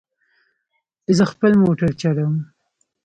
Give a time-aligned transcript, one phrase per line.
[1.17, 2.35] زه خپل موټر چلوم